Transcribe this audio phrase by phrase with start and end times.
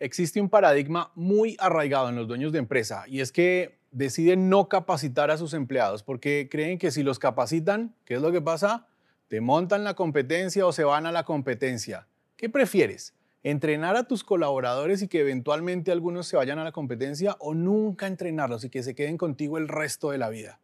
[0.00, 4.68] existe un paradigma muy arraigado en los dueños de empresa y es que deciden no
[4.68, 8.88] capacitar a sus empleados porque creen que si los capacitan, ¿qué es lo que pasa?
[9.28, 12.08] Te montan la competencia o se van a la competencia.
[12.36, 13.14] ¿Qué prefieres?
[13.42, 18.06] ¿Entrenar a tus colaboradores y que eventualmente algunos se vayan a la competencia o nunca
[18.06, 20.60] entrenarlos y que se queden contigo el resto de la vida?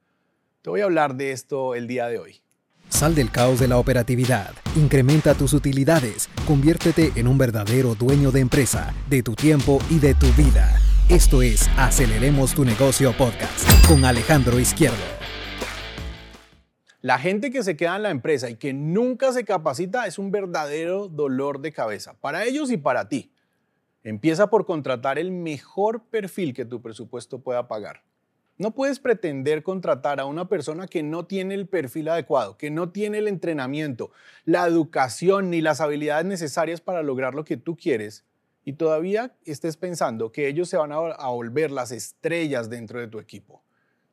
[0.63, 2.41] Te voy a hablar de esto el día de hoy.
[2.89, 8.41] Sal del caos de la operatividad, incrementa tus utilidades, conviértete en un verdadero dueño de
[8.41, 10.79] empresa, de tu tiempo y de tu vida.
[11.09, 14.97] Esto es Aceleremos tu negocio podcast con Alejandro Izquierdo.
[17.03, 20.31] La gente que se queda en la empresa y que nunca se capacita es un
[20.31, 23.31] verdadero dolor de cabeza, para ellos y para ti.
[24.05, 28.03] Empieza por contratar el mejor perfil que tu presupuesto pueda pagar.
[28.59, 32.91] No puedes pretender contratar a una persona que no tiene el perfil adecuado, que no
[32.91, 34.13] tiene el entrenamiento,
[34.47, 38.25] la educación ni las habilidades necesarias para lograr lo que tú quieres
[38.65, 43.21] y todavía estés pensando que ellos se van a, volver las estrellas dentro de tu
[43.21, 43.63] equipo.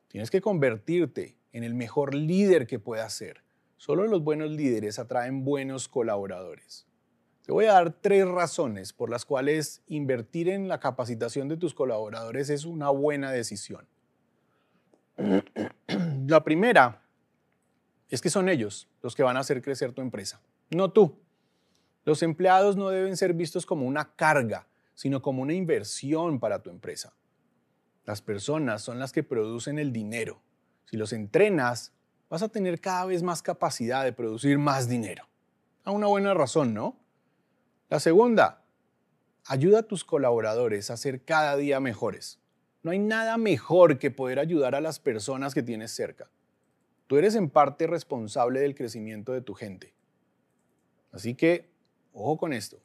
[0.08, 3.42] Tienes que convertirte en el mejor líder que puedas ser.
[3.78, 6.86] Solo los buenos líderes atraen buenos colaboradores.
[7.42, 11.74] Te voy a dar tres razones por las cuales invertir en la capacitación de tus
[11.74, 13.88] colaboradores es una buena decisión.
[16.26, 17.02] La primera
[18.08, 20.40] es que son ellos los que van a hacer crecer tu empresa,
[20.70, 21.20] no tú.
[22.04, 26.70] Los empleados no deben ser vistos como una carga, sino como una inversión para tu
[26.70, 27.14] empresa.
[28.04, 30.42] Las personas son las que producen el dinero.
[30.84, 31.94] Si los entrenas,
[32.28, 35.26] vas a tener cada vez más capacidad de producir más dinero.
[35.84, 37.00] A una buena razón, ¿no?
[37.88, 38.64] La segunda,
[39.46, 42.40] ayuda a tus colaboradores a ser cada día mejores.
[42.84, 46.30] No hay nada mejor que poder ayudar a las personas que tienes cerca.
[47.06, 49.94] Tú eres en parte responsable del crecimiento de tu gente.
[51.10, 51.70] Así que,
[52.12, 52.78] ojo con esto.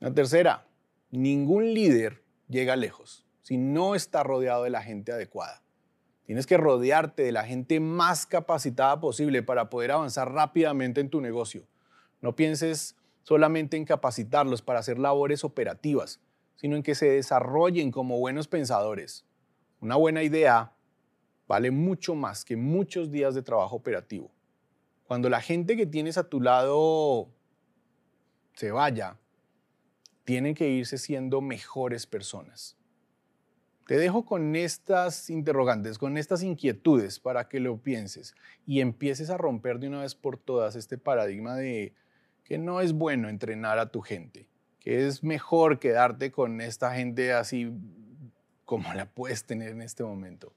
[0.00, 0.66] La tercera,
[1.10, 5.62] ningún líder llega lejos si no está rodeado de la gente adecuada.
[6.24, 11.20] Tienes que rodearte de la gente más capacitada posible para poder avanzar rápidamente en tu
[11.20, 11.66] negocio.
[12.22, 16.20] No pienses solamente en capacitarlos para hacer labores operativas
[16.56, 19.24] sino en que se desarrollen como buenos pensadores.
[19.80, 20.72] Una buena idea
[21.48, 24.30] vale mucho más que muchos días de trabajo operativo.
[25.04, 27.28] Cuando la gente que tienes a tu lado
[28.54, 29.18] se vaya,
[30.24, 32.76] tienen que irse siendo mejores personas.
[33.86, 38.34] Te dejo con estas interrogantes, con estas inquietudes para que lo pienses
[38.64, 41.92] y empieces a romper de una vez por todas este paradigma de
[42.44, 44.51] que no es bueno entrenar a tu gente
[44.82, 47.72] que es mejor quedarte con esta gente así
[48.64, 50.52] como la puedes tener en este momento.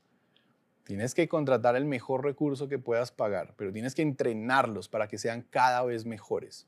[0.84, 5.18] Tienes que contratar el mejor recurso que puedas pagar, pero tienes que entrenarlos para que
[5.18, 6.68] sean cada vez mejores.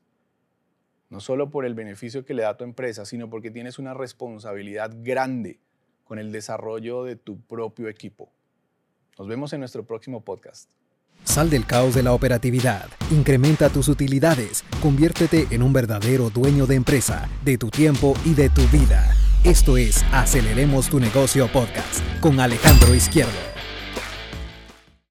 [1.10, 3.94] No solo por el beneficio que le da a tu empresa, sino porque tienes una
[3.94, 5.58] responsabilidad grande
[6.04, 8.30] con el desarrollo de tu propio equipo.
[9.18, 10.70] Nos vemos en nuestro próximo podcast.
[11.28, 16.76] Sal del caos de la operatividad, incrementa tus utilidades, conviértete en un verdadero dueño de
[16.76, 19.14] empresa, de tu tiempo y de tu vida.
[19.44, 23.57] Esto es Aceleremos tu negocio podcast con Alejandro Izquierdo.